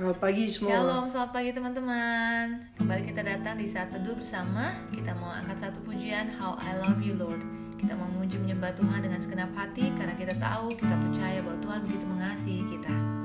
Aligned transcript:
Selamat 0.00 0.16
pagi 0.16 0.48
semua. 0.48 0.72
Shalom, 0.80 1.04
selamat 1.12 1.30
pagi 1.36 1.50
teman-teman. 1.52 2.44
Kembali 2.80 3.02
kita 3.12 3.20
datang 3.20 3.60
di 3.60 3.68
saat 3.68 3.92
teduh 3.92 4.16
bersama. 4.16 4.72
Kita 4.96 5.12
mau 5.12 5.28
angkat 5.28 5.68
satu 5.68 5.84
pujian 5.84 6.32
How 6.40 6.56
I 6.56 6.72
Love 6.80 7.04
You 7.04 7.20
Lord. 7.20 7.44
Kita 7.76 7.92
mau 8.00 8.08
menyembah 8.08 8.72
Tuhan 8.72 9.04
dengan 9.04 9.20
segenap 9.20 9.52
hati 9.52 9.92
karena 10.00 10.16
kita 10.16 10.40
tahu, 10.40 10.72
kita 10.72 10.96
percaya 11.04 11.44
bahwa 11.44 11.60
Tuhan 11.60 11.80
begitu 11.84 12.04
mengasihi 12.08 12.64
kita. 12.64 13.19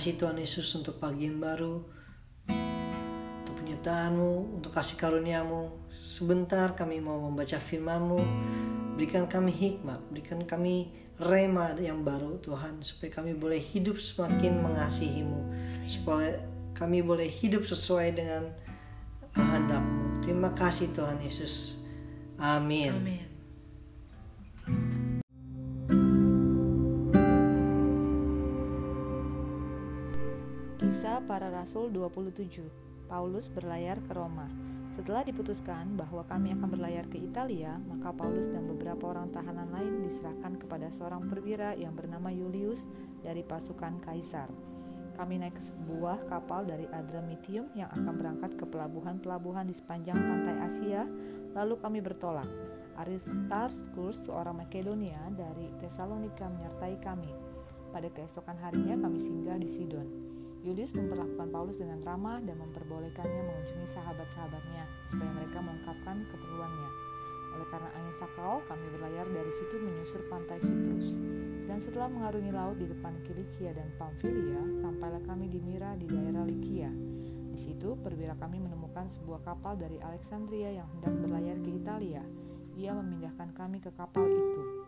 Kasih 0.00 0.16
Tuhan 0.16 0.40
Yesus 0.40 0.64
untuk 0.80 0.96
pagi 0.96 1.28
yang 1.28 1.44
baru, 1.44 1.76
untuk 3.36 3.52
penyertaanmu, 3.60 4.56
untuk 4.56 4.72
kasih 4.72 4.96
karuniamu. 4.96 5.76
Sebentar 5.92 6.72
kami 6.72 7.04
mau 7.04 7.20
membaca 7.20 7.60
firman-Mu, 7.60 8.16
berikan 8.96 9.28
kami 9.28 9.52
hikmat, 9.52 10.00
berikan 10.08 10.40
kami 10.48 10.88
rema 11.20 11.76
yang 11.76 12.00
baru 12.00 12.40
Tuhan, 12.40 12.80
supaya 12.80 13.12
kami 13.12 13.36
boleh 13.36 13.60
hidup 13.60 14.00
semakin 14.00 14.64
mengasihi-Mu, 14.64 15.40
supaya 15.84 16.40
kami 16.72 17.04
boleh 17.04 17.28
hidup 17.28 17.68
sesuai 17.68 18.16
dengan 18.16 18.56
kehendak-Mu. 19.36 20.24
Terima 20.24 20.48
kasih 20.56 20.96
Tuhan 20.96 21.20
Yesus. 21.20 21.76
Amin. 22.40 22.96
Amin. 22.96 23.29
Para 31.28 31.52
Rasul 31.52 31.92
27 31.92 33.08
Paulus 33.10 33.50
berlayar 33.50 33.98
ke 34.06 34.12
Roma 34.14 34.46
Setelah 34.94 35.26
diputuskan 35.26 35.98
bahwa 35.98 36.24
kami 36.24 36.54
akan 36.56 36.68
berlayar 36.70 37.06
ke 37.08 37.18
Italia, 37.18 37.76
maka 37.88 38.14
Paulus 38.14 38.48
dan 38.48 38.68
beberapa 38.70 39.10
orang 39.10 39.28
tahanan 39.34 39.70
lain 39.74 40.02
diserahkan 40.04 40.58
kepada 40.60 40.88
seorang 40.90 41.26
perwira 41.28 41.76
yang 41.78 41.94
bernama 41.94 42.30
Julius 42.30 42.90
dari 43.22 43.40
pasukan 43.46 44.02
Kaisar. 44.02 44.50
Kami 45.14 45.42
naik 45.42 45.58
ke 45.58 45.62
sebuah 45.62 46.26
kapal 46.26 46.64
dari 46.64 46.88
Adramitium 46.90 47.70
yang 47.76 47.92
akan 47.92 48.14
berangkat 48.18 48.56
ke 48.56 48.64
pelabuhan-pelabuhan 48.66 49.68
di 49.68 49.74
sepanjang 49.76 50.16
pantai 50.16 50.56
Asia, 50.64 51.04
lalu 51.54 51.76
kami 51.78 51.98
bertolak. 52.02 52.48
Aristarchus, 52.98 54.28
seorang 54.28 54.60
Makedonia 54.60 55.32
dari 55.32 55.72
Tesalonika 55.80 56.48
menyertai 56.48 57.00
kami. 57.00 57.32
Pada 57.90 58.06
keesokan 58.12 58.58
harinya 58.60 58.94
kami 59.00 59.18
singgah 59.18 59.58
di 59.58 59.66
Sidon. 59.70 60.29
Julius 60.60 60.92
memperlakukan 60.92 61.48
Paulus 61.48 61.80
dengan 61.80 62.04
ramah 62.04 62.36
dan 62.44 62.60
memperbolehkannya 62.60 63.42
mengunjungi 63.48 63.88
sahabat-sahabatnya 63.96 64.84
supaya 65.08 65.30
mereka 65.32 65.58
mengungkapkan 65.64 66.20
keperluannya. 66.28 66.90
Oleh 67.56 67.66
karena 67.72 67.90
angin 67.96 68.14
sakau, 68.20 68.60
kami 68.68 68.84
berlayar 68.92 69.26
dari 69.32 69.52
situ 69.56 69.80
menyusur 69.80 70.20
pantai 70.28 70.60
Siprus. 70.60 71.16
Dan 71.64 71.80
setelah 71.80 72.12
mengarungi 72.12 72.52
laut 72.52 72.76
di 72.76 72.86
depan 72.86 73.16
Kilikia 73.24 73.72
dan 73.72 73.88
Pamfilia, 73.96 74.60
sampailah 74.76 75.22
kami 75.24 75.48
di 75.48 75.58
Mira 75.64 75.96
di 75.96 76.06
daerah 76.06 76.44
Likia. 76.44 76.92
Di 77.50 77.58
situ, 77.58 77.96
perwira 77.98 78.36
kami 78.36 78.60
menemukan 78.60 79.08
sebuah 79.10 79.40
kapal 79.42 79.80
dari 79.80 79.96
Alexandria 79.98 80.76
yang 80.76 80.86
hendak 80.98 81.14
berlayar 81.24 81.56
ke 81.64 81.70
Italia. 81.72 82.22
Ia 82.76 82.92
memindahkan 82.94 83.56
kami 83.56 83.80
ke 83.80 83.90
kapal 83.96 84.28
itu. 84.28 84.79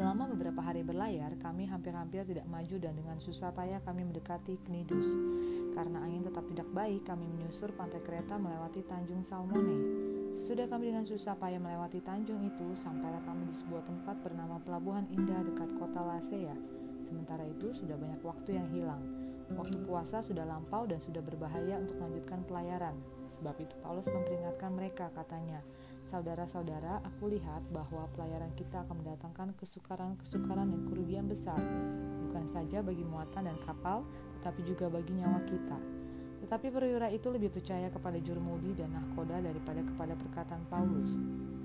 Selama 0.00 0.32
beberapa 0.32 0.64
hari 0.64 0.80
berlayar, 0.80 1.28
kami 1.44 1.68
hampir-hampir 1.68 2.24
tidak 2.24 2.48
maju 2.48 2.72
dan 2.80 2.96
dengan 2.96 3.20
susah 3.20 3.52
payah 3.52 3.84
kami 3.84 4.08
mendekati 4.08 4.56
Knidus. 4.64 5.04
Karena 5.76 6.00
angin 6.00 6.24
tetap 6.24 6.48
tidak 6.48 6.72
baik, 6.72 7.04
kami 7.04 7.28
menyusur 7.28 7.68
pantai 7.76 8.00
kereta 8.00 8.40
melewati 8.40 8.80
Tanjung 8.88 9.20
Salmone. 9.20 9.76
Sesudah 10.32 10.72
kami 10.72 10.88
dengan 10.88 11.04
susah 11.04 11.36
payah 11.36 11.60
melewati 11.60 12.00
tanjung 12.00 12.40
itu, 12.40 12.72
sampailah 12.80 13.20
kami 13.28 13.44
di 13.52 13.54
sebuah 13.60 13.84
tempat 13.84 14.16
bernama 14.24 14.56
Pelabuhan 14.64 15.04
Indah 15.12 15.44
dekat 15.44 15.68
kota 15.76 16.00
Lasea. 16.00 16.56
Sementara 17.04 17.44
itu, 17.44 17.68
sudah 17.68 18.00
banyak 18.00 18.24
waktu 18.24 18.56
yang 18.56 18.72
hilang. 18.72 19.04
Waktu 19.52 19.84
puasa 19.84 20.24
sudah 20.24 20.48
lampau 20.48 20.88
dan 20.88 20.96
sudah 20.96 21.20
berbahaya 21.20 21.76
untuk 21.76 22.00
melanjutkan 22.00 22.40
pelayaran. 22.48 22.96
Sebab 23.36 23.52
itu 23.60 23.76
Paulus 23.84 24.08
memperingatkan 24.08 24.72
mereka, 24.72 25.12
katanya, 25.12 25.60
Saudara-saudara, 26.10 26.98
aku 27.06 27.30
lihat 27.30 27.62
bahwa 27.70 28.10
pelayaran 28.18 28.50
kita 28.58 28.82
akan 28.82 28.98
mendatangkan 28.98 29.54
kesukaran-kesukaran 29.62 30.66
dan 30.74 30.82
kerugian 30.90 31.30
besar, 31.30 31.54
bukan 32.26 32.50
saja 32.50 32.82
bagi 32.82 33.06
muatan 33.06 33.46
dan 33.46 33.54
kapal, 33.62 34.02
tetapi 34.42 34.66
juga 34.66 34.90
bagi 34.90 35.14
nyawa 35.14 35.38
kita. 35.46 35.78
Tetapi 36.42 36.66
perwira 36.74 37.06
itu 37.14 37.30
lebih 37.30 37.54
percaya 37.54 37.86
kepada 37.94 38.18
jurumudi 38.18 38.74
dan 38.74 38.90
nahkoda 38.90 39.38
daripada 39.38 39.86
kepada 39.86 40.18
perkataan 40.18 40.66
Paulus. 40.66 41.14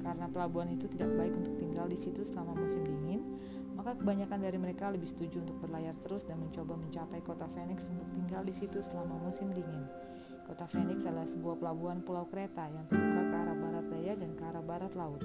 Karena 0.05 0.29
pelabuhan 0.29 0.69
itu 0.77 0.85
tidak 0.93 1.09
baik 1.17 1.33
untuk 1.33 1.57
tinggal 1.57 1.89
di 1.89 1.97
situ 1.97 2.21
selama 2.21 2.53
musim 2.53 2.85
dingin, 2.85 3.25
maka 3.73 3.97
kebanyakan 3.97 4.45
dari 4.45 4.61
mereka 4.61 4.93
lebih 4.93 5.09
setuju 5.09 5.41
untuk 5.41 5.57
berlayar 5.57 5.97
terus 6.05 6.21
dan 6.21 6.37
mencoba 6.37 6.77
mencapai 6.77 7.17
kota 7.25 7.49
Phoenix 7.57 7.89
untuk 7.89 8.05
tinggal 8.13 8.45
di 8.45 8.53
situ 8.53 8.77
selama 8.93 9.17
musim 9.25 9.49
dingin. 9.57 10.04
Kota 10.45 10.69
Phoenix 10.69 11.01
adalah 11.09 11.25
sebuah 11.25 11.57
pelabuhan 11.57 12.05
pulau 12.05 12.29
kereta 12.29 12.69
yang 12.69 12.85
terbuka 12.85 13.21
ke 13.33 13.35
arah 13.35 13.57
barat 13.57 13.85
daya 13.89 14.13
dan 14.13 14.31
ke 14.37 14.43
arah 14.45 14.61
barat 14.61 14.93
laut. 14.93 15.21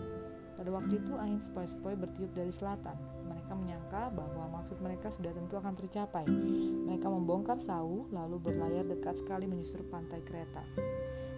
Pada 0.56 0.70
waktu 0.72 0.96
itu 0.96 1.12
angin 1.20 1.40
sepoi-sepoi 1.40 1.93
bertiup 1.96 2.32
dari 2.32 2.49
selatan. 2.49 2.96
Mereka 3.28 3.52
menyangka 3.52 4.12
bahwa 4.17 4.61
maksud 4.61 4.81
mereka 4.81 5.12
sudah 5.12 5.32
tentu 5.37 5.61
akan 5.61 5.76
tercapai. 5.76 6.25
Mereka 6.88 7.05
membongkar 7.05 7.61
sau 7.61 8.08
lalu 8.08 8.40
berlayar 8.40 8.88
dekat 8.88 9.20
sekali 9.20 9.44
menyusur 9.44 9.84
pantai 9.93 10.25
kereta. 10.25 10.64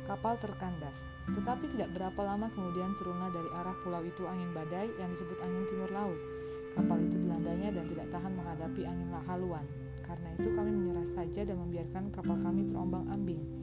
Kapal 0.06 0.38
terkandas, 0.38 1.02
tetapi 1.30 1.70
tidak 1.74 1.94
berapa 1.94 2.20
lama 2.22 2.50
kemudian 2.54 2.94
turunlah 2.98 3.30
dari 3.30 3.50
arah 3.54 3.74
pulau 3.82 4.02
itu 4.02 4.26
angin 4.26 4.50
badai 4.50 4.90
yang 4.98 5.10
disebut 5.14 5.38
angin 5.42 5.62
timur 5.70 5.90
laut. 5.94 6.18
Kapal 6.74 6.98
itu 7.02 7.18
dilandanya 7.18 7.70
dan 7.74 7.84
tidak 7.90 8.06
tahan 8.10 8.32
menghadapi 8.34 8.82
angin 8.86 9.08
haluan. 9.26 9.66
Karena 10.02 10.28
itu 10.34 10.48
kami 10.50 10.70
menyerah 10.74 11.08
saja 11.14 11.46
dan 11.46 11.56
membiarkan 11.62 12.10
kapal 12.10 12.36
kami 12.42 12.66
terombang-ambing. 12.68 13.61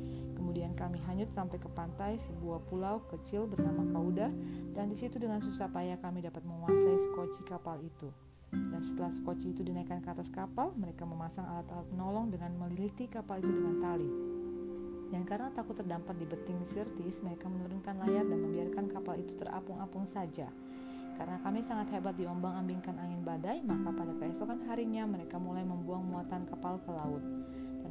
Kemudian 0.50 0.74
kami 0.74 0.98
hanyut 1.06 1.30
sampai 1.30 1.62
ke 1.62 1.70
pantai 1.78 2.18
sebuah 2.18 2.66
pulau 2.74 3.06
kecil 3.06 3.46
bernama 3.46 3.86
Kauda 3.94 4.34
dan 4.74 4.90
di 4.90 4.98
situ 4.98 5.22
dengan 5.22 5.38
susah 5.46 5.70
payah 5.70 6.02
kami 6.02 6.26
dapat 6.26 6.42
menguasai 6.42 6.98
skoci 7.06 7.46
kapal 7.46 7.78
itu. 7.86 8.10
Dan 8.50 8.82
setelah 8.82 9.14
skoci 9.14 9.54
itu 9.54 9.62
dinaikkan 9.62 10.02
ke 10.02 10.10
atas 10.10 10.26
kapal, 10.34 10.74
mereka 10.74 11.06
memasang 11.06 11.46
alat-alat 11.46 11.86
penolong 11.94 12.34
dengan 12.34 12.50
meliliti 12.58 13.06
kapal 13.06 13.38
itu 13.38 13.46
dengan 13.46 13.78
tali. 13.78 14.10
Dan 15.14 15.22
karena 15.22 15.54
takut 15.54 15.78
terdampar 15.78 16.18
di 16.18 16.26
beting 16.26 16.66
sirtis, 16.66 17.22
mereka 17.22 17.46
menurunkan 17.46 18.02
layar 18.10 18.26
dan 18.26 18.42
membiarkan 18.42 18.90
kapal 18.90 19.22
itu 19.22 19.38
terapung-apung 19.38 20.10
saja. 20.10 20.50
Karena 21.14 21.38
kami 21.46 21.62
sangat 21.62 21.94
hebat 21.94 22.18
diombang-ambingkan 22.18 22.98
angin 22.98 23.22
badai, 23.22 23.62
maka 23.62 23.94
pada 23.94 24.18
keesokan 24.18 24.66
harinya 24.66 25.06
mereka 25.06 25.38
mulai 25.38 25.62
membuang 25.62 26.10
muatan 26.10 26.50
kapal 26.50 26.82
ke 26.82 26.90
laut. 26.90 27.39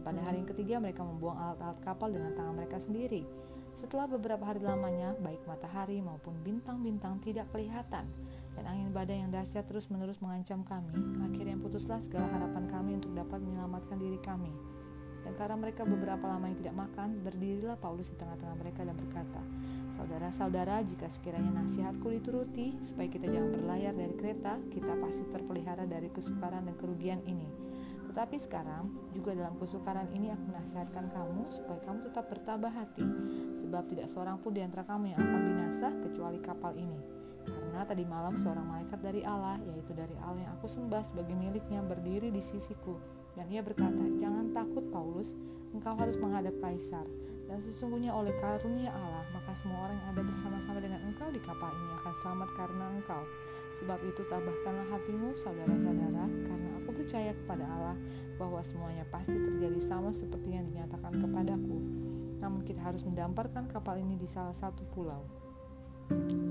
Pada 0.08 0.24
hari 0.24 0.40
yang 0.40 0.48
ketiga 0.48 0.80
mereka 0.80 1.04
membuang 1.04 1.36
alat-alat 1.36 1.84
kapal 1.84 2.08
dengan 2.08 2.32
tangan 2.32 2.56
mereka 2.56 2.80
sendiri. 2.80 3.28
Setelah 3.76 4.08
beberapa 4.08 4.40
hari 4.40 4.64
lamanya, 4.64 5.12
baik 5.20 5.44
matahari 5.44 6.00
maupun 6.00 6.32
bintang-bintang 6.40 7.20
tidak 7.20 7.44
kelihatan, 7.52 8.08
dan 8.56 8.64
angin 8.64 8.88
badai 8.88 9.20
yang 9.20 9.28
dahsyat 9.28 9.68
terus-menerus 9.68 10.16
mengancam 10.24 10.64
kami, 10.64 10.96
akhirnya 11.28 11.60
putuslah 11.60 12.00
segala 12.00 12.24
harapan 12.32 12.64
kami 12.72 12.90
untuk 12.96 13.12
dapat 13.12 13.36
menyelamatkan 13.36 14.00
diri 14.00 14.16
kami. 14.24 14.48
Dan 15.28 15.36
karena 15.36 15.60
mereka 15.60 15.84
beberapa 15.84 16.24
lama 16.24 16.48
yang 16.48 16.56
tidak 16.56 16.88
makan, 16.88 17.08
berdirilah 17.20 17.76
Paulus 17.76 18.08
di 18.08 18.16
tengah-tengah 18.16 18.56
mereka 18.64 18.88
dan 18.88 18.96
berkata, 18.96 19.44
Saudara-saudara, 19.92 20.88
jika 20.88 21.12
sekiranya 21.12 21.52
nasihatku 21.52 22.08
dituruti, 22.16 22.80
supaya 22.80 23.12
kita 23.12 23.28
jangan 23.28 23.52
berlayar 23.60 23.92
dari 23.92 24.16
kereta, 24.16 24.56
kita 24.72 24.96
pasti 25.04 25.28
terpelihara 25.28 25.84
dari 25.84 26.08
kesukaran 26.08 26.64
dan 26.64 26.80
kerugian 26.80 27.20
ini. 27.28 27.67
Tetapi 28.18 28.34
sekarang, 28.34 29.14
juga 29.14 29.30
dalam 29.30 29.54
kesukaran 29.62 30.10
ini 30.10 30.34
aku 30.34 30.50
menasihatkan 30.50 31.06
kamu 31.14 31.54
supaya 31.54 31.78
kamu 31.86 32.10
tetap 32.10 32.26
bertabah 32.26 32.74
hati, 32.74 33.06
sebab 33.62 33.86
tidak 33.94 34.10
seorang 34.10 34.42
pun 34.42 34.58
di 34.58 34.58
antara 34.58 34.82
kamu 34.82 35.14
yang 35.14 35.22
akan 35.22 35.40
binasa 35.46 35.88
kecuali 36.02 36.42
kapal 36.42 36.74
ini. 36.74 36.98
Karena 37.46 37.86
tadi 37.86 38.02
malam 38.02 38.34
seorang 38.34 38.66
malaikat 38.66 38.98
dari 39.06 39.22
Allah, 39.22 39.62
yaitu 39.70 39.94
dari 39.94 40.18
Allah 40.18 40.50
yang 40.50 40.50
aku 40.58 40.66
sembah 40.66 40.98
sebagai 41.06 41.30
miliknya, 41.38 41.78
berdiri 41.78 42.34
di 42.34 42.42
sisiku. 42.42 42.98
Dan 43.38 43.46
ia 43.54 43.62
berkata, 43.62 44.02
jangan 44.18 44.50
takut 44.50 44.82
Paulus, 44.90 45.30
engkau 45.70 45.94
harus 45.94 46.18
menghadap 46.18 46.58
kaisar. 46.58 47.06
Dan 47.46 47.62
sesungguhnya 47.62 48.10
oleh 48.10 48.34
karunia 48.42 48.90
Allah, 48.98 49.30
maka 49.30 49.54
semua 49.54 49.86
orang 49.86 49.94
yang 49.94 50.08
ada 50.18 50.22
bersama-sama 50.26 50.82
dengan 50.82 51.06
engkau 51.06 51.30
di 51.30 51.38
kapal 51.38 51.70
ini 51.70 51.90
akan 52.02 52.14
selamat 52.18 52.50
karena 52.58 52.84
engkau. 52.98 53.22
Sebab 53.78 54.02
itu 54.10 54.26
tabahkanlah 54.26 54.90
hatimu, 54.90 55.38
saudara-saudara, 55.38 56.26
percaya 57.08 57.32
kepada 57.32 57.64
Allah 57.64 57.96
bahwa 58.36 58.60
semuanya 58.60 59.08
pasti 59.08 59.32
terjadi 59.32 59.80
sama 59.80 60.12
seperti 60.12 60.52
yang 60.52 60.68
dinyatakan 60.68 61.16
kepadaku. 61.16 61.80
Namun 62.36 62.60
kita 62.68 62.84
harus 62.84 63.00
mendamparkan 63.00 63.64
kapal 63.72 63.96
ini 63.96 64.20
di 64.20 64.28
salah 64.28 64.52
satu 64.52 64.84
pulau. 64.92 65.24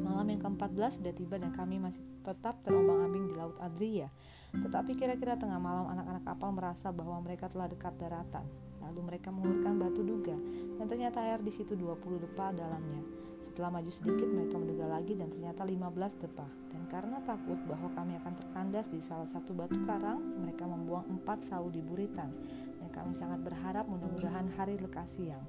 Malam 0.01 0.33
yang 0.33 0.42
ke-14 0.42 0.98
sudah 0.98 1.13
tiba 1.13 1.38
dan 1.38 1.54
kami 1.54 1.77
masih 1.77 2.01
tetap 2.25 2.57
terombang-ambing 2.65 3.30
di 3.30 3.33
Laut 3.38 3.54
Adria. 3.62 4.09
Tetapi 4.50 4.98
kira-kira 4.98 5.38
tengah 5.38 5.62
malam 5.62 5.94
anak-anak 5.94 6.25
kapal 6.25 6.50
merasa 6.50 6.89
bahwa 6.89 7.21
mereka 7.21 7.53
telah 7.53 7.69
dekat 7.69 7.94
daratan. 8.01 8.50
Lalu 8.81 9.13
mereka 9.13 9.30
mengulurkan 9.30 9.77
batu 9.77 10.01
duga 10.01 10.33
dan 10.81 10.86
ternyata 10.89 11.21
air 11.21 11.38
di 11.45 11.53
situ 11.53 11.77
20 11.77 12.25
depa 12.25 12.50
dalamnya. 12.50 13.26
Setelah 13.57 13.81
maju 13.81 13.89
sedikit 13.89 14.30
mereka 14.30 14.54
menduga 14.62 14.86
lagi 14.86 15.18
dan 15.18 15.33
ternyata 15.33 15.65
15 15.65 16.21
depa. 16.21 16.45
Dan 16.69 16.86
karena 16.94 17.18
takut 17.25 17.57
bahwa 17.65 17.89
kami 17.98 18.13
akan 18.21 18.38
terkandas 18.38 18.86
di 18.86 19.01
salah 19.01 19.25
satu 19.25 19.50
batu 19.58 19.82
karang, 19.82 20.22
mereka 20.46 20.70
membuang 20.70 21.10
empat 21.10 21.41
sau 21.41 21.65
di 21.74 21.82
buritan. 21.82 22.29
Dan 22.77 22.93
kami 22.93 23.17
sangat 23.17 23.41
berharap 23.41 23.89
mudah-mudahan 23.89 24.53
hari 24.62 24.77
lekas 24.77 25.17
siang. 25.17 25.41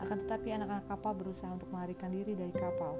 Akan 0.00 0.24
tetapi 0.24 0.48
anak-anak 0.48 0.88
kapal 0.96 1.12
berusaha 1.12 1.52
untuk 1.52 1.68
melarikan 1.68 2.08
diri 2.08 2.32
dari 2.32 2.56
kapal. 2.56 2.96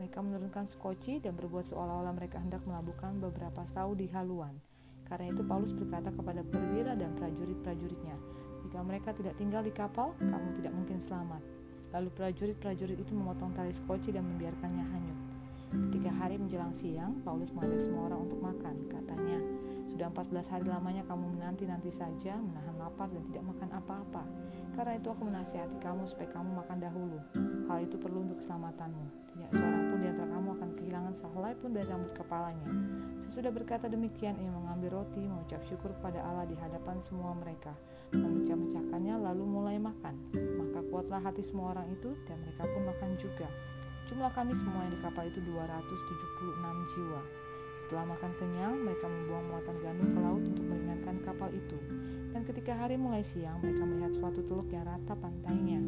Mereka 0.00 0.16
menurunkan 0.24 0.64
skoci 0.64 1.20
dan 1.20 1.36
berbuat 1.36 1.68
seolah-olah 1.68 2.16
mereka 2.16 2.40
hendak 2.40 2.64
melabuhkan 2.64 3.20
beberapa 3.20 3.68
sau 3.68 3.92
di 3.92 4.08
haluan. 4.16 4.56
Karena 5.12 5.28
itu 5.28 5.44
Paulus 5.44 5.76
berkata 5.76 6.08
kepada 6.08 6.40
perwira 6.40 6.96
dan 6.96 7.12
prajurit-prajuritnya, 7.20 8.16
jika 8.64 8.80
mereka 8.80 9.12
tidak 9.12 9.36
tinggal 9.36 9.60
di 9.60 9.76
kapal, 9.76 10.16
kamu 10.16 10.56
tidak 10.56 10.72
mungkin 10.72 10.96
selamat. 11.04 11.59
Lalu 11.90 12.08
prajurit-prajurit 12.14 12.98
itu 12.98 13.12
memotong 13.14 13.50
tali 13.50 13.74
skoci 13.74 14.14
dan 14.14 14.22
membiarkannya 14.22 14.84
hanyut. 14.86 15.18
Ketika 15.70 16.10
hari 16.18 16.34
menjelang 16.38 16.74
siang, 16.74 17.18
Paulus 17.22 17.54
mengajak 17.54 17.82
semua 17.82 18.10
orang 18.10 18.26
untuk 18.26 18.42
makan. 18.42 18.74
Katanya, 18.90 19.38
sudah 19.90 20.06
14 20.10 20.50
hari 20.50 20.66
lamanya 20.66 21.02
kamu 21.06 21.38
menanti-nanti 21.38 21.90
saja, 21.94 22.34
menahan 22.38 22.74
lapar 22.78 23.10
dan 23.10 23.22
tidak 23.30 23.44
makan 23.54 23.70
apa-apa. 23.74 24.22
Karena 24.74 24.92
itu 24.98 25.08
aku 25.10 25.22
menasihati 25.26 25.78
kamu 25.82 26.02
supaya 26.06 26.30
kamu 26.30 26.50
makan 26.62 26.78
dahulu. 26.78 27.18
Hal 27.70 27.78
itu 27.86 27.98
perlu 27.98 28.22
untuk 28.26 28.38
keselamatanmu. 28.42 29.06
Tidak 29.34 29.50
kehilangan 31.10 31.26
sehelai 31.26 31.54
pun 31.58 31.70
dari 31.74 31.86
rambut 31.90 32.12
kepalanya. 32.14 32.70
Sesudah 33.18 33.50
berkata 33.50 33.90
demikian, 33.90 34.38
ia 34.38 34.50
mengambil 34.50 35.02
roti, 35.02 35.22
mengucap 35.26 35.58
syukur 35.66 35.90
kepada 35.98 36.22
Allah 36.22 36.46
di 36.46 36.54
hadapan 36.54 37.02
semua 37.02 37.34
mereka, 37.34 37.74
memecah-mecahkannya 38.14 39.18
lalu 39.18 39.44
mulai 39.44 39.76
makan. 39.82 40.14
Maka 40.34 40.86
kuatlah 40.86 41.18
hati 41.18 41.42
semua 41.42 41.74
orang 41.74 41.90
itu 41.90 42.14
dan 42.30 42.38
mereka 42.46 42.62
pun 42.62 42.82
makan 42.86 43.10
juga. 43.18 43.50
Jumlah 44.06 44.30
kami 44.34 44.54
semua 44.54 44.86
yang 44.86 44.94
di 44.94 45.00
kapal 45.02 45.24
itu 45.26 45.38
276 45.42 46.94
jiwa. 46.94 47.22
Setelah 47.82 48.04
makan 48.14 48.32
kenyang, 48.38 48.74
mereka 48.86 49.06
membuang 49.10 49.44
muatan 49.50 49.76
gandum 49.82 50.08
ke 50.14 50.20
laut 50.22 50.42
untuk 50.46 50.64
meringankan 50.66 51.16
kapal 51.26 51.50
itu. 51.50 51.78
Dan 52.30 52.46
ketika 52.46 52.78
hari 52.78 52.94
mulai 52.94 53.22
siang, 53.22 53.58
mereka 53.58 53.82
melihat 53.82 54.14
suatu 54.14 54.46
teluk 54.46 54.70
yang 54.70 54.86
rata 54.86 55.18
pantainya. 55.18 55.82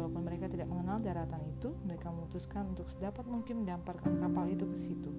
Walaupun 0.00 0.24
mereka 0.24 0.48
tidak 0.48 0.64
mengenal 0.64 0.96
daratan 0.96 1.44
itu, 1.44 1.76
mereka 1.84 2.08
memutuskan 2.08 2.72
untuk 2.72 2.88
sedapat 2.88 3.28
mungkin 3.28 3.68
mendamparkan 3.68 4.16
kapal 4.16 4.48
itu 4.48 4.64
ke 4.64 4.78
situ. 4.80 5.12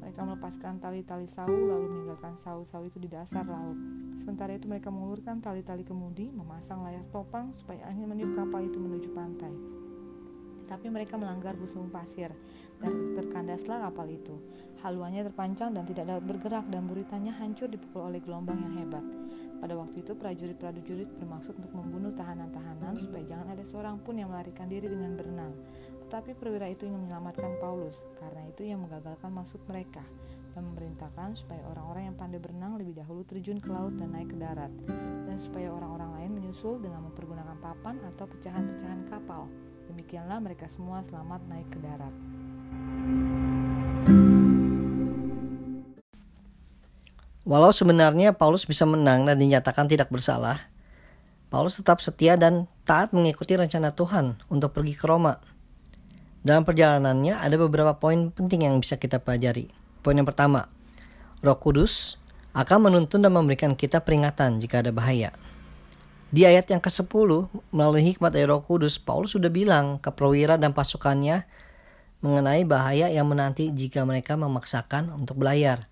Mereka 0.00 0.24
melepaskan 0.24 0.80
tali-tali 0.80 1.28
sau 1.28 1.52
lalu 1.52 1.92
meninggalkan 1.92 2.40
sau-sau 2.40 2.80
itu 2.88 2.96
di 2.96 3.12
dasar 3.12 3.44
laut. 3.44 3.76
Sementara 4.16 4.56
itu 4.56 4.64
mereka 4.72 4.88
mengulurkan 4.88 5.44
tali-tali 5.44 5.84
kemudi, 5.84 6.32
memasang 6.32 6.80
layar 6.80 7.04
topang 7.12 7.52
supaya 7.52 7.84
angin 7.84 8.08
meniup 8.08 8.32
kapal 8.32 8.64
itu 8.64 8.80
menuju 8.80 9.12
pantai. 9.12 9.52
Tetapi 10.64 10.88
mereka 10.88 11.20
melanggar 11.20 11.52
busung 11.52 11.92
pasir. 11.92 12.32
dan 12.82 13.14
terkandaslah 13.14 13.78
kapal 13.86 14.10
itu. 14.10 14.34
Haluannya 14.82 15.22
terpancang 15.30 15.70
dan 15.70 15.86
tidak 15.86 16.10
dapat 16.10 16.24
bergerak 16.34 16.66
dan 16.66 16.82
buritannya 16.90 17.30
hancur 17.30 17.70
dipukul 17.70 18.10
oleh 18.10 18.18
gelombang 18.18 18.58
yang 18.58 18.74
hebat. 18.82 19.06
Pada 19.62 19.78
waktu 19.78 20.02
itu 20.02 20.18
prajurit-prajurit 20.18 21.06
bermaksud 21.22 21.54
untuk 21.54 21.70
membunuh 21.70 22.10
tahanan-tahanan 22.18 22.98
supaya 22.98 23.22
jangan 23.30 23.54
ada 23.54 23.62
seorang 23.62 24.02
pun 24.02 24.18
yang 24.18 24.34
melarikan 24.34 24.66
diri 24.66 24.90
dengan 24.90 25.14
berenang. 25.14 25.54
Tetapi 26.02 26.34
perwira 26.34 26.66
itu 26.66 26.90
ingin 26.90 27.06
menyelamatkan 27.06 27.62
Paulus, 27.62 28.02
karena 28.18 28.42
itu 28.50 28.66
yang 28.66 28.82
menggagalkan 28.82 29.30
maksud 29.30 29.62
mereka 29.70 30.02
dan 30.52 30.66
memerintahkan 30.66 31.38
supaya 31.38 31.62
orang-orang 31.70 32.10
yang 32.10 32.16
pandai 32.18 32.42
berenang 32.42 32.74
lebih 32.74 32.98
dahulu 32.98 33.22
terjun 33.22 33.62
ke 33.62 33.70
laut 33.70 33.94
dan 33.94 34.10
naik 34.10 34.34
ke 34.34 34.36
darat, 34.36 34.74
dan 35.30 35.38
supaya 35.38 35.70
orang-orang 35.70 36.10
lain 36.20 36.30
menyusul 36.42 36.82
dengan 36.82 37.06
mempergunakan 37.06 37.56
papan 37.62 38.02
atau 38.12 38.26
pecahan-pecahan 38.26 39.08
kapal. 39.08 39.46
Demikianlah 39.86 40.42
mereka 40.42 40.66
semua 40.66 41.06
selamat 41.06 41.40
naik 41.46 41.70
ke 41.70 41.78
darat. 41.78 42.14
Walau 47.42 47.74
sebenarnya 47.74 48.30
Paulus 48.38 48.62
bisa 48.70 48.86
menang 48.86 49.26
dan 49.26 49.34
dinyatakan 49.34 49.90
tidak 49.90 50.14
bersalah, 50.14 50.62
Paulus 51.50 51.74
tetap 51.74 51.98
setia 51.98 52.38
dan 52.38 52.70
taat 52.86 53.10
mengikuti 53.10 53.58
rencana 53.58 53.90
Tuhan 53.92 54.38
untuk 54.46 54.70
pergi 54.70 54.94
ke 54.94 55.04
Roma. 55.10 55.42
Dalam 56.46 56.62
perjalanannya 56.62 57.38
ada 57.38 57.54
beberapa 57.58 57.98
poin 57.98 58.30
penting 58.30 58.64
yang 58.66 58.78
bisa 58.78 58.94
kita 58.94 59.18
pelajari. 59.18 59.66
Poin 60.06 60.14
yang 60.14 60.26
pertama, 60.26 60.70
Roh 61.42 61.58
Kudus 61.58 62.18
akan 62.54 62.90
menuntun 62.90 63.20
dan 63.20 63.34
memberikan 63.34 63.74
kita 63.74 64.00
peringatan 64.06 64.62
jika 64.62 64.80
ada 64.80 64.94
bahaya. 64.94 65.34
Di 66.32 66.48
ayat 66.48 66.64
yang 66.72 66.80
ke-10, 66.80 67.28
melalui 67.74 68.02
hikmat 68.08 68.32
dari 68.32 68.48
Roh 68.48 68.64
Kudus, 68.64 68.96
Paulus 68.96 69.36
sudah 69.36 69.52
bilang 69.52 70.00
ke 70.00 70.08
perwira 70.08 70.56
dan 70.56 70.72
pasukannya 70.72 71.44
mengenai 72.24 72.64
bahaya 72.64 73.12
yang 73.12 73.28
menanti 73.28 73.68
jika 73.74 74.06
mereka 74.08 74.38
memaksakan 74.40 75.12
untuk 75.12 75.42
belayar. 75.42 75.91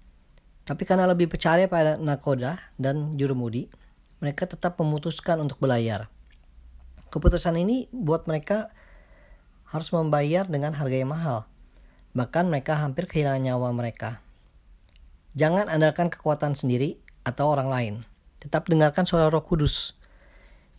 Tapi 0.64 0.82
karena 0.86 1.08
lebih 1.08 1.26
percaya 1.26 1.66
pada 1.66 1.96
nakoda 1.96 2.60
dan 2.76 3.16
jurumudi, 3.18 3.70
mereka 4.20 4.44
tetap 4.44 4.76
memutuskan 4.78 5.40
untuk 5.40 5.58
belayar. 5.58 6.12
Keputusan 7.10 7.58
ini 7.58 7.90
buat 7.90 8.30
mereka 8.30 8.70
harus 9.66 9.90
membayar 9.90 10.46
dengan 10.46 10.76
harga 10.76 10.96
yang 10.98 11.10
mahal. 11.10 11.48
Bahkan 12.14 12.50
mereka 12.50 12.78
hampir 12.78 13.06
kehilangan 13.06 13.42
nyawa 13.42 13.70
mereka. 13.74 14.22
Jangan 15.38 15.70
andalkan 15.70 16.10
kekuatan 16.10 16.58
sendiri 16.58 16.98
atau 17.22 17.54
orang 17.54 17.70
lain. 17.70 17.94
Tetap 18.42 18.66
dengarkan 18.66 19.06
suara 19.06 19.30
roh 19.30 19.42
kudus. 19.42 19.94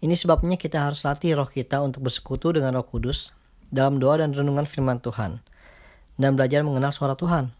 Ini 0.03 0.11
sebabnya 0.17 0.59
kita 0.59 0.91
harus 0.91 1.07
latih 1.07 1.39
roh 1.39 1.47
kita 1.47 1.79
untuk 1.79 2.07
bersekutu 2.07 2.51
dengan 2.51 2.75
roh 2.75 2.88
kudus 2.88 3.31
dalam 3.71 4.01
doa 4.01 4.19
dan 4.19 4.35
renungan 4.35 4.67
firman 4.67 5.00
Tuhan. 5.00 5.39
Dan 6.19 6.35
belajar 6.35 6.67
mengenal 6.67 6.91
suara 6.91 7.15
Tuhan. 7.15 7.55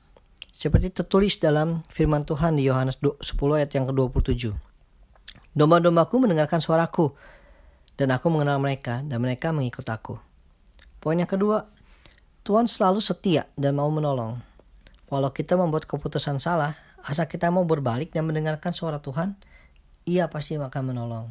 Seperti 0.52 0.92
tertulis 0.92 1.40
dalam 1.40 1.80
firman 1.88 2.28
Tuhan 2.28 2.60
di 2.60 2.68
Yohanes 2.68 3.00
10 3.00 3.24
ayat 3.56 3.72
yang 3.72 3.88
ke-27. 3.88 4.52
Domba-dombaku 5.56 6.28
mendengarkan 6.28 6.60
suaraku, 6.60 7.16
dan 7.96 8.12
aku 8.12 8.28
mengenal 8.28 8.60
mereka, 8.60 9.00
dan 9.04 9.24
mereka 9.24 9.56
mengikut 9.56 9.88
aku. 9.88 10.20
Poin 11.00 11.16
yang 11.16 11.32
kedua, 11.32 11.72
Tuhan 12.44 12.68
selalu 12.68 13.00
setia 13.00 13.48
dan 13.56 13.80
mau 13.80 13.88
menolong. 13.88 14.44
Walau 15.08 15.32
kita 15.32 15.56
membuat 15.56 15.88
keputusan 15.88 16.44
salah, 16.44 16.76
asal 17.04 17.32
kita 17.32 17.48
mau 17.48 17.64
berbalik 17.64 18.12
dan 18.12 18.28
mendengarkan 18.28 18.76
suara 18.76 19.00
Tuhan, 19.00 19.40
ia 20.04 20.28
pasti 20.28 20.60
akan 20.60 20.84
menolong. 20.84 21.26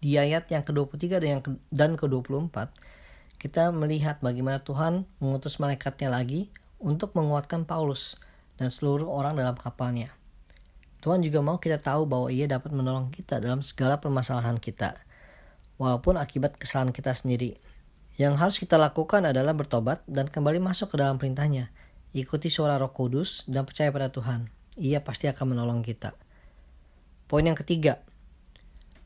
Di 0.00 0.20
ayat 0.20 0.52
yang 0.52 0.60
ke-23 0.60 1.24
dan 1.72 1.90
ke-24, 1.96 2.56
kita 3.40 3.72
melihat 3.72 4.20
bagaimana 4.20 4.60
Tuhan 4.60 5.08
mengutus 5.20 5.56
malaikatnya 5.56 6.12
lagi 6.12 6.52
untuk 6.84 7.16
menguatkan 7.16 7.64
Paulus 7.64 8.20
dan 8.60 8.68
seluruh 8.68 9.08
orang 9.08 9.40
dalam 9.40 9.56
kapalnya. 9.56 10.12
Tuhan 11.00 11.24
juga 11.24 11.40
mau 11.40 11.56
kita 11.56 11.80
tahu 11.80 12.04
bahwa 12.04 12.28
ia 12.28 12.44
dapat 12.44 12.72
menolong 12.72 13.08
kita 13.08 13.40
dalam 13.40 13.64
segala 13.64 14.00
permasalahan 14.00 14.60
kita, 14.60 15.00
walaupun 15.80 16.20
akibat 16.20 16.60
kesalahan 16.60 16.92
kita 16.92 17.16
sendiri. 17.16 17.56
Yang 18.14 18.34
harus 18.38 18.56
kita 18.60 18.78
lakukan 18.78 19.26
adalah 19.26 19.56
bertobat 19.56 20.04
dan 20.06 20.30
kembali 20.30 20.62
masuk 20.62 20.94
ke 20.94 20.96
dalam 21.00 21.18
perintahnya. 21.18 21.72
Ikuti 22.14 22.46
suara 22.46 22.78
roh 22.78 22.94
kudus 22.94 23.42
dan 23.50 23.66
percaya 23.66 23.90
pada 23.90 24.06
Tuhan. 24.12 24.46
Ia 24.78 25.02
pasti 25.02 25.26
akan 25.26 25.56
menolong 25.56 25.82
kita. 25.82 26.14
Poin 27.26 27.42
yang 27.42 27.58
ketiga. 27.58 27.98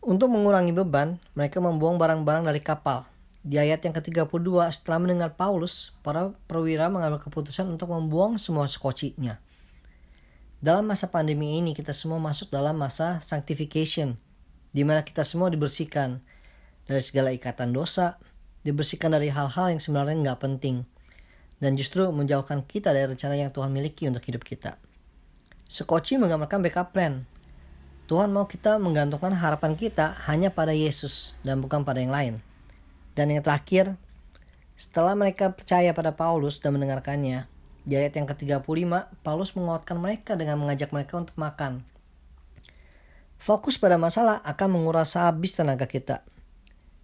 Untuk 0.04 0.28
mengurangi 0.28 0.76
beban, 0.76 1.16
mereka 1.32 1.58
membuang 1.64 1.97
barang-barang 1.97 2.52
dari 2.52 2.61
kapal 2.61 3.08
di 3.47 3.57
ayat 3.57 3.80
yang 3.87 3.95
ke-32, 3.95 4.50
setelah 4.75 4.99
mendengar 4.99 5.38
Paulus, 5.38 5.95
para 6.02 6.35
perwira 6.50 6.90
mengambil 6.90 7.23
keputusan 7.23 7.71
untuk 7.71 7.95
membuang 7.95 8.35
semua 8.37 8.66
skocinya. 8.66 9.38
Dalam 10.59 10.90
masa 10.90 11.07
pandemi 11.07 11.54
ini, 11.62 11.71
kita 11.71 11.95
semua 11.95 12.18
masuk 12.18 12.50
dalam 12.50 12.75
masa 12.75 13.23
sanctification, 13.23 14.18
di 14.75 14.83
mana 14.83 15.07
kita 15.07 15.23
semua 15.23 15.54
dibersihkan 15.54 16.18
dari 16.90 16.99
segala 16.99 17.30
ikatan 17.30 17.71
dosa, 17.71 18.18
dibersihkan 18.66 19.14
dari 19.14 19.30
hal-hal 19.30 19.71
yang 19.71 19.78
sebenarnya 19.78 20.18
nggak 20.18 20.40
penting, 20.42 20.83
dan 21.62 21.78
justru 21.78 22.02
menjauhkan 22.11 22.66
kita 22.66 22.90
dari 22.90 23.07
rencana 23.07 23.38
yang 23.38 23.54
Tuhan 23.54 23.71
miliki 23.71 24.11
untuk 24.11 24.26
hidup 24.26 24.42
kita. 24.42 24.83
Sekoci 25.71 26.18
menggambarkan 26.18 26.59
backup 26.64 26.90
plan. 26.90 27.23
Tuhan 28.09 28.33
mau 28.33 28.49
kita 28.49 28.80
menggantungkan 28.80 29.37
harapan 29.37 29.76
kita 29.76 30.16
hanya 30.26 30.49
pada 30.49 30.73
Yesus 30.73 31.37
dan 31.45 31.61
bukan 31.61 31.85
pada 31.85 32.00
yang 32.00 32.11
lain. 32.11 32.35
Dan 33.18 33.34
yang 33.34 33.42
terakhir, 33.42 33.98
setelah 34.78 35.18
mereka 35.18 35.50
percaya 35.50 35.90
pada 35.90 36.14
Paulus 36.14 36.62
dan 36.62 36.78
mendengarkannya, 36.78 37.50
di 37.82 37.98
ayat 37.98 38.14
yang 38.14 38.30
ke-35, 38.30 38.62
Paulus 39.26 39.58
menguatkan 39.58 39.98
mereka 39.98 40.38
dengan 40.38 40.62
mengajak 40.62 40.94
mereka 40.94 41.18
untuk 41.18 41.34
makan. 41.34 41.82
Fokus 43.42 43.75
pada 43.75 43.98
masalah 43.98 44.38
akan 44.46 44.78
menguras 44.78 45.18
habis 45.18 45.58
tenaga 45.58 45.90
kita. 45.90 46.22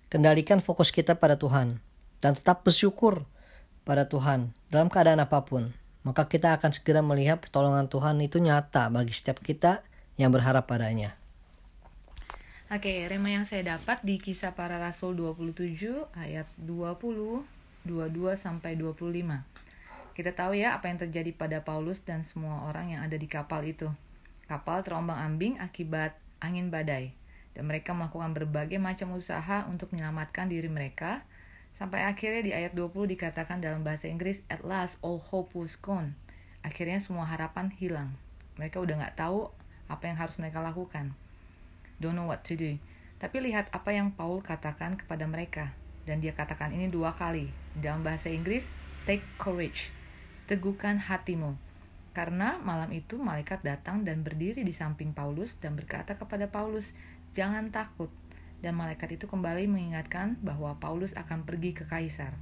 Kendalikan 0.06 0.62
fokus 0.62 0.94
kita 0.94 1.18
pada 1.18 1.34
Tuhan 1.34 1.82
dan 2.22 2.38
tetap 2.38 2.62
bersyukur 2.62 3.26
pada 3.82 4.06
Tuhan 4.06 4.54
dalam 4.70 4.86
keadaan 4.86 5.18
apa 5.18 5.42
pun. 5.42 5.74
Maka 6.06 6.30
kita 6.30 6.54
akan 6.54 6.70
segera 6.70 7.02
melihat 7.02 7.42
pertolongan 7.42 7.90
Tuhan 7.90 8.22
itu 8.22 8.38
nyata 8.38 8.86
bagi 8.86 9.10
setiap 9.10 9.42
kita 9.42 9.82
yang 10.14 10.30
berharap 10.30 10.68
padanya. 10.70 11.18
Oke, 12.74 13.06
rema 13.06 13.30
yang 13.30 13.46
saya 13.46 13.78
dapat 13.78 14.02
di 14.02 14.18
kisah 14.18 14.58
para 14.58 14.82
rasul 14.82 15.14
27 15.14 16.10
ayat 16.10 16.50
20, 16.58 17.46
22 17.86 18.34
sampai 18.34 18.74
25. 18.74 19.14
Kita 20.10 20.34
tahu 20.34 20.58
ya 20.58 20.74
apa 20.74 20.90
yang 20.90 20.98
terjadi 20.98 21.30
pada 21.38 21.62
Paulus 21.62 22.02
dan 22.02 22.26
semua 22.26 22.66
orang 22.66 22.90
yang 22.90 23.06
ada 23.06 23.14
di 23.14 23.30
kapal 23.30 23.62
itu. 23.62 23.94
Kapal 24.50 24.82
terombang-ambing 24.82 25.62
akibat 25.62 26.18
angin 26.42 26.74
badai 26.74 27.14
dan 27.54 27.70
mereka 27.70 27.94
melakukan 27.94 28.34
berbagai 28.34 28.82
macam 28.82 29.14
usaha 29.14 29.70
untuk 29.70 29.94
menyelamatkan 29.94 30.50
diri 30.50 30.66
mereka 30.66 31.22
sampai 31.78 32.02
akhirnya 32.02 32.42
di 32.42 32.58
ayat 32.58 32.74
20 32.74 32.90
dikatakan 33.14 33.62
dalam 33.62 33.86
bahasa 33.86 34.10
Inggris 34.10 34.42
at 34.50 34.66
last 34.66 34.98
all 34.98 35.22
hope 35.22 35.54
was 35.54 35.78
gone. 35.78 36.18
Akhirnya 36.66 36.98
semua 36.98 37.22
harapan 37.22 37.70
hilang. 37.70 38.18
Mereka 38.58 38.82
udah 38.82 38.98
nggak 38.98 39.14
tahu 39.14 39.54
apa 39.86 40.10
yang 40.10 40.18
harus 40.18 40.34
mereka 40.42 40.58
lakukan 40.58 41.14
don't 41.98 42.18
know 42.18 42.26
what 42.26 42.46
to 42.46 42.58
do. 42.58 42.78
Tapi 43.22 43.40
lihat 43.40 43.70
apa 43.72 43.94
yang 43.94 44.12
Paul 44.12 44.44
katakan 44.44 44.98
kepada 45.00 45.24
mereka. 45.24 45.72
Dan 46.04 46.20
dia 46.20 46.36
katakan 46.36 46.74
ini 46.76 46.92
dua 46.92 47.16
kali. 47.16 47.48
Dalam 47.72 48.04
bahasa 48.04 48.28
Inggris, 48.28 48.68
take 49.08 49.24
courage. 49.40 49.94
Teguhkan 50.44 51.00
hatimu. 51.00 51.56
Karena 52.14 52.60
malam 52.62 52.94
itu 52.94 53.18
malaikat 53.18 53.64
datang 53.66 54.06
dan 54.06 54.22
berdiri 54.22 54.62
di 54.62 54.70
samping 54.70 55.10
Paulus 55.16 55.58
dan 55.58 55.74
berkata 55.74 56.14
kepada 56.14 56.46
Paulus, 56.46 56.94
jangan 57.34 57.74
takut. 57.74 58.12
Dan 58.62 58.78
malaikat 58.78 59.18
itu 59.18 59.26
kembali 59.26 59.66
mengingatkan 59.66 60.38
bahwa 60.44 60.78
Paulus 60.78 61.16
akan 61.18 61.42
pergi 61.42 61.74
ke 61.74 61.84
Kaisar. 61.90 62.32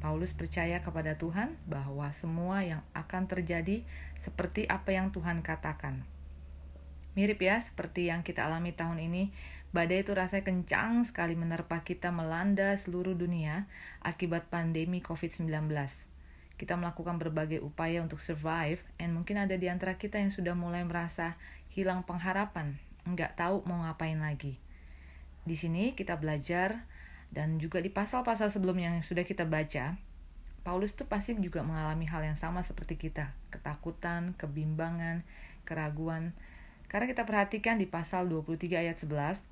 Paulus 0.00 0.32
percaya 0.32 0.80
kepada 0.80 1.18
Tuhan 1.18 1.58
bahwa 1.66 2.08
semua 2.14 2.62
yang 2.62 2.80
akan 2.94 3.26
terjadi 3.26 3.82
seperti 4.16 4.64
apa 4.70 4.94
yang 4.94 5.10
Tuhan 5.10 5.42
katakan. 5.42 6.06
Mirip 7.16 7.40
ya 7.40 7.56
seperti 7.56 8.12
yang 8.12 8.20
kita 8.20 8.44
alami 8.44 8.76
tahun 8.76 9.00
ini, 9.00 9.32
badai 9.72 10.04
itu 10.04 10.12
rasanya 10.12 10.44
kencang 10.44 11.08
sekali 11.08 11.32
menerpa 11.32 11.80
kita 11.80 12.12
melanda 12.12 12.76
seluruh 12.76 13.16
dunia 13.16 13.64
akibat 14.04 14.52
pandemi 14.52 15.00
COVID-19. 15.00 15.72
Kita 16.60 16.76
melakukan 16.76 17.16
berbagai 17.16 17.64
upaya 17.64 18.04
untuk 18.04 18.20
survive, 18.20 18.84
and 19.00 19.16
mungkin 19.16 19.40
ada 19.40 19.56
di 19.56 19.64
antara 19.72 19.96
kita 19.96 20.20
yang 20.20 20.28
sudah 20.28 20.52
mulai 20.52 20.84
merasa 20.84 21.40
hilang 21.72 22.04
pengharapan, 22.04 22.76
nggak 23.08 23.40
tahu 23.40 23.64
mau 23.64 23.80
ngapain 23.84 24.20
lagi. 24.20 24.60
Di 25.48 25.56
sini 25.56 25.96
kita 25.96 26.20
belajar, 26.20 26.84
dan 27.32 27.56
juga 27.56 27.80
di 27.80 27.88
pasal-pasal 27.88 28.52
sebelumnya 28.52 28.92
yang 28.92 29.00
sudah 29.00 29.24
kita 29.24 29.48
baca, 29.48 29.96
Paulus 30.64 30.92
tuh 30.92 31.06
pasti 31.08 31.32
juga 31.38 31.64
mengalami 31.64 32.04
hal 32.10 32.26
yang 32.28 32.36
sama 32.36 32.60
seperti 32.60 32.98
kita, 32.98 33.32
ketakutan, 33.54 34.34
kebimbangan, 34.34 35.22
keraguan, 35.62 36.36
karena 36.86 37.10
kita 37.10 37.26
perhatikan 37.26 37.76
di 37.78 37.86
pasal 37.86 38.30
23 38.30 38.78
ayat 38.78 38.96
11, 38.98 39.42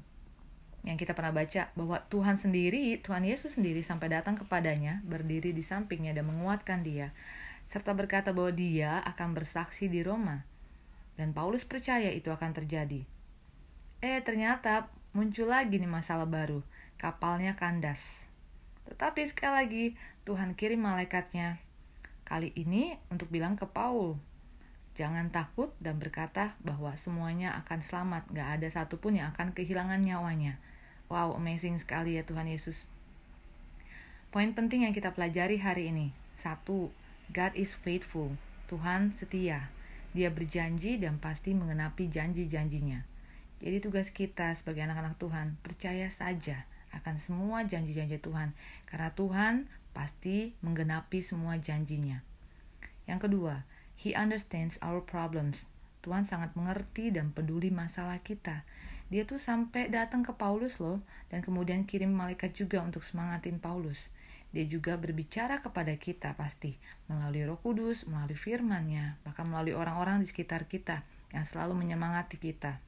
yang 0.85 1.00
kita 1.00 1.17
pernah 1.17 1.33
baca 1.33 1.73
bahwa 1.73 1.97
Tuhan 2.12 2.37
sendiri, 2.37 3.00
Tuhan 3.00 3.25
Yesus 3.25 3.57
sendiri 3.57 3.81
sampai 3.81 4.12
datang 4.12 4.37
kepadanya, 4.37 5.00
berdiri 5.09 5.57
di 5.57 5.64
sampingnya 5.64 6.12
dan 6.12 6.29
menguatkan 6.29 6.85
dia, 6.85 7.17
serta 7.73 7.97
berkata 7.97 8.37
bahwa 8.37 8.53
dia 8.53 9.00
akan 9.03 9.33
bersaksi 9.33 9.88
di 9.88 10.05
Roma. 10.05 10.45
Dan 11.17 11.33
Paulus 11.33 11.64
percaya 11.64 12.12
itu 12.12 12.29
akan 12.29 12.53
terjadi. 12.53 13.07
Eh, 14.05 14.21
ternyata 14.21 14.93
muncul 15.17 15.49
lagi 15.49 15.81
nih 15.81 15.88
masalah 15.88 16.29
baru. 16.29 16.61
Kapalnya 17.00 17.57
kandas. 17.57 18.29
Tetapi 18.85 19.25
sekali 19.25 19.55
lagi, 19.57 19.85
Tuhan 20.29 20.53
kirim 20.53 20.85
malaikatnya. 20.85 21.57
Kali 22.29 22.53
ini 22.53 22.93
untuk 23.09 23.33
bilang 23.33 23.57
ke 23.57 23.64
Paul, 23.64 24.21
jangan 24.94 25.30
takut 25.34 25.74
dan 25.82 25.98
berkata 25.98 26.54
bahwa 26.62 26.94
semuanya 26.94 27.54
akan 27.66 27.82
selamat. 27.82 28.30
Gak 28.30 28.48
ada 28.58 28.68
satupun 28.70 29.18
yang 29.18 29.34
akan 29.34 29.50
kehilangan 29.54 30.00
nyawanya. 30.02 30.62
Wow, 31.10 31.36
amazing 31.36 31.76
sekali 31.82 32.16
ya 32.16 32.22
Tuhan 32.22 32.46
Yesus. 32.46 32.86
Poin 34.34 34.50
penting 34.50 34.86
yang 34.86 34.94
kita 34.94 35.14
pelajari 35.14 35.62
hari 35.62 35.94
ini. 35.94 36.10
Satu, 36.34 36.90
God 37.30 37.54
is 37.54 37.74
faithful. 37.74 38.34
Tuhan 38.66 39.14
setia. 39.14 39.70
Dia 40.14 40.30
berjanji 40.30 40.98
dan 40.98 41.18
pasti 41.18 41.54
mengenapi 41.54 42.06
janji-janjinya. 42.10 43.02
Jadi 43.62 43.76
tugas 43.82 44.10
kita 44.10 44.54
sebagai 44.54 44.86
anak-anak 44.86 45.18
Tuhan, 45.18 45.58
percaya 45.62 46.06
saja 46.10 46.66
akan 46.94 47.18
semua 47.18 47.66
janji-janji 47.66 48.22
Tuhan. 48.22 48.54
Karena 48.86 49.10
Tuhan 49.14 49.66
pasti 49.94 50.54
menggenapi 50.62 51.22
semua 51.22 51.58
janjinya. 51.58 52.22
Yang 53.06 53.30
kedua, 53.30 53.66
He 54.04 54.12
understands 54.12 54.76
our 54.84 55.00
problems. 55.00 55.64
Tuhan 56.04 56.28
sangat 56.28 56.52
mengerti 56.52 57.08
dan 57.08 57.32
peduli 57.32 57.73
masalah 57.73 58.20
kita 58.20 58.68
dia 59.12 59.28
tuh 59.28 59.37
sampai 59.37 59.92
datang 59.92 60.25
ke 60.25 60.32
Paulus 60.32 60.80
loh 60.80 61.04
dan 61.28 61.44
kemudian 61.44 61.84
kirim 61.84 62.11
malaikat 62.11 62.56
juga 62.56 62.80
untuk 62.80 63.04
semangatin 63.04 63.61
Paulus. 63.61 64.08
Dia 64.54 64.64
juga 64.64 64.94
berbicara 64.94 65.61
kepada 65.61 65.92
kita 65.99 66.38
pasti 66.38 66.78
melalui 67.11 67.42
Roh 67.46 67.58
Kudus, 67.58 68.06
melalui 68.06 68.38
firman-Nya, 68.38 69.23
bahkan 69.26 69.50
melalui 69.50 69.75
orang-orang 69.75 70.23
di 70.23 70.26
sekitar 70.30 70.70
kita 70.70 71.02
yang 71.34 71.42
selalu 71.42 71.75
menyemangati 71.75 72.38
kita. 72.38 72.78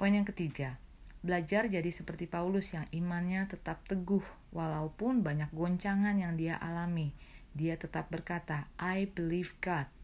Poin 0.00 0.16
yang 0.16 0.24
ketiga, 0.24 0.80
belajar 1.20 1.68
jadi 1.68 1.88
seperti 1.92 2.24
Paulus 2.24 2.72
yang 2.72 2.88
imannya 2.96 3.44
tetap 3.44 3.84
teguh 3.84 4.24
walaupun 4.56 5.20
banyak 5.20 5.52
goncangan 5.52 6.16
yang 6.16 6.36
dia 6.40 6.56
alami. 6.56 7.12
Dia 7.60 7.76
tetap 7.76 8.08
berkata, 8.08 8.72
I 8.80 9.04
believe 9.04 9.52
God 9.60 10.00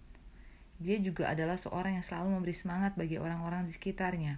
dia 0.77 1.01
juga 1.01 1.33
adalah 1.33 1.57
seorang 1.57 1.97
yang 1.97 2.05
selalu 2.05 2.37
memberi 2.37 2.53
semangat 2.53 2.93
bagi 3.01 3.17
orang-orang 3.17 3.65
di 3.65 3.73
sekitarnya. 3.73 4.37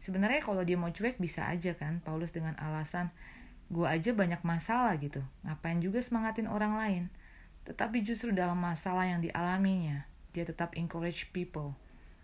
Sebenarnya 0.00 0.40
kalau 0.44 0.64
dia 0.64 0.76
mau 0.76 0.92
cuek 0.92 1.20
bisa 1.20 1.48
aja 1.48 1.76
kan, 1.76 2.04
Paulus 2.04 2.32
dengan 2.32 2.56
alasan, 2.60 3.12
gue 3.72 3.84
aja 3.88 4.12
banyak 4.12 4.40
masalah 4.44 4.96
gitu, 5.00 5.24
ngapain 5.44 5.80
juga 5.80 6.00
semangatin 6.00 6.48
orang 6.48 6.76
lain. 6.76 7.04
Tetapi 7.64 8.04
justru 8.04 8.32
dalam 8.32 8.60
masalah 8.60 9.08
yang 9.08 9.20
dialaminya, 9.24 10.04
dia 10.32 10.44
tetap 10.44 10.76
encourage 10.76 11.32
people 11.32 11.76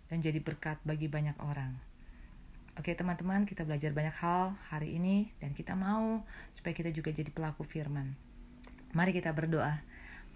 dan 0.09 0.21
jadi 0.21 0.41
berkat 0.41 0.77
bagi 0.85 1.09
banyak 1.09 1.37
orang. 1.41 1.77
Oke 2.77 2.93
teman-teman, 2.93 3.49
kita 3.49 3.65
belajar 3.65 3.89
banyak 3.89 4.13
hal 4.21 4.53
hari 4.69 5.01
ini 5.01 5.33
dan 5.41 5.57
kita 5.57 5.73
mau 5.73 6.21
supaya 6.53 6.77
kita 6.77 6.93
juga 6.93 7.09
jadi 7.09 7.33
pelaku 7.33 7.65
firman. 7.65 8.13
Mari 8.93 9.17
kita 9.17 9.33
berdoa. 9.33 9.81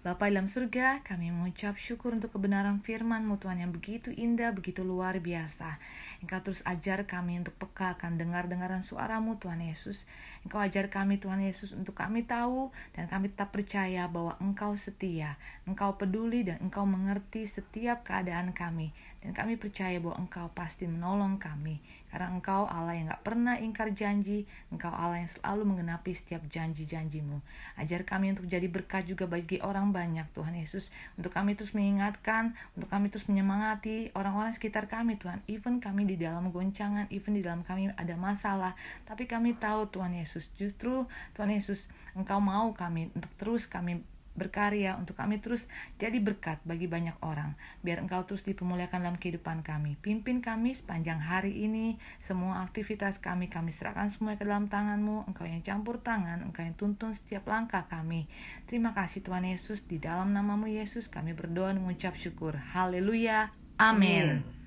Bapa 0.02 0.26
dalam 0.26 0.50
surga, 0.50 0.98
kami 1.06 1.30
mengucap 1.30 1.78
syukur 1.78 2.10
untuk 2.10 2.34
kebenaran 2.34 2.82
firman-Mu 2.82 3.38
Tuhan 3.38 3.62
yang 3.62 3.70
begitu 3.70 4.10
indah, 4.10 4.50
begitu 4.50 4.82
luar 4.82 5.22
biasa. 5.22 5.78
Engkau 6.18 6.42
terus 6.42 6.58
ajar 6.66 7.06
kami 7.06 7.38
untuk 7.38 7.54
peka 7.54 7.94
akan 7.94 8.18
dengar-dengaran 8.18 8.82
suaramu 8.82 9.38
Tuhan 9.38 9.62
Yesus. 9.62 10.10
Engkau 10.42 10.58
ajar 10.58 10.90
kami 10.90 11.22
Tuhan 11.22 11.46
Yesus 11.46 11.70
untuk 11.70 11.94
kami 11.94 12.26
tahu 12.26 12.74
dan 12.98 13.06
kami 13.06 13.30
tetap 13.30 13.54
percaya 13.54 14.10
bahwa 14.10 14.34
Engkau 14.42 14.74
setia, 14.74 15.38
Engkau 15.70 15.94
peduli 15.94 16.42
dan 16.42 16.58
Engkau 16.58 16.82
mengerti 16.82 17.46
setiap 17.46 18.02
keadaan 18.02 18.50
kami. 18.50 18.90
Dan 19.22 19.30
kami 19.30 19.54
percaya 19.54 20.02
bahwa 20.02 20.18
Engkau 20.18 20.50
pasti 20.50 20.90
menolong 20.90 21.38
kami. 21.38 21.78
Karena 22.10 22.34
Engkau 22.34 22.66
Allah 22.66 22.98
yang 22.98 23.06
gak 23.06 23.22
pernah 23.22 23.54
ingkar 23.54 23.94
janji, 23.94 24.50
Engkau 24.74 24.90
Allah 24.90 25.22
yang 25.22 25.30
selalu 25.30 25.62
menggenapi 25.62 26.10
setiap 26.10 26.42
janji-janjimu. 26.50 27.38
Ajar 27.78 28.02
kami 28.02 28.34
untuk 28.34 28.50
jadi 28.50 28.66
berkat 28.66 29.06
juga 29.06 29.30
bagi 29.30 29.62
orang 29.62 29.94
banyak 29.94 30.26
Tuhan 30.34 30.58
Yesus. 30.58 30.90
Untuk 31.14 31.30
kami 31.30 31.54
terus 31.54 31.70
mengingatkan, 31.70 32.58
untuk 32.74 32.90
kami 32.90 33.14
terus 33.14 33.30
menyemangati 33.30 34.10
orang-orang 34.18 34.50
sekitar 34.58 34.90
kami 34.90 35.14
Tuhan. 35.22 35.38
Even 35.46 35.78
kami 35.78 36.02
di 36.02 36.18
dalam 36.18 36.50
goncangan, 36.50 37.06
even 37.14 37.38
di 37.38 37.46
dalam 37.46 37.62
kami 37.62 37.94
ada 37.94 38.18
masalah. 38.18 38.74
Tapi 39.06 39.30
kami 39.30 39.54
tahu 39.54 39.86
Tuhan 39.86 40.18
Yesus, 40.18 40.50
justru 40.58 41.06
Tuhan 41.38 41.54
Yesus 41.54 41.86
Engkau 42.18 42.42
mau 42.42 42.74
kami 42.76 43.08
untuk 43.14 43.30
terus 43.38 43.64
kami 43.70 44.02
berkarya 44.32 44.96
untuk 44.96 45.18
kami 45.18 45.38
terus 45.38 45.68
jadi 46.00 46.16
berkat 46.18 46.58
bagi 46.64 46.88
banyak 46.88 47.16
orang. 47.20 47.54
Biar 47.84 48.00
engkau 48.00 48.24
terus 48.24 48.42
dipermuliakan 48.44 49.04
dalam 49.04 49.18
kehidupan 49.20 49.60
kami. 49.60 50.00
Pimpin 50.00 50.40
kami 50.40 50.72
sepanjang 50.72 51.20
hari 51.20 51.64
ini. 51.64 52.00
Semua 52.18 52.64
aktivitas 52.64 53.20
kami, 53.20 53.52
kami 53.52 53.70
serahkan 53.74 54.08
semua 54.08 54.40
ke 54.40 54.44
dalam 54.48 54.72
tanganmu. 54.72 55.28
Engkau 55.28 55.44
yang 55.44 55.60
campur 55.60 56.00
tangan, 56.00 56.40
engkau 56.42 56.64
yang 56.64 56.76
tuntun 56.78 57.12
setiap 57.12 57.44
langkah 57.48 57.84
kami. 57.86 58.24
Terima 58.64 58.96
kasih 58.96 59.20
Tuhan 59.20 59.44
Yesus. 59.44 59.84
Di 59.84 60.00
dalam 60.00 60.32
namamu 60.32 60.70
Yesus 60.70 61.12
kami 61.12 61.36
berdoa 61.36 61.76
mengucap 61.76 62.16
syukur. 62.16 62.56
Haleluya. 62.56 63.52
Amin. 63.76 64.40
Amin. 64.40 64.61